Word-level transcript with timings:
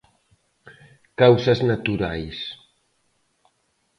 "Causas 1.21 1.59
naturais". 1.71 2.39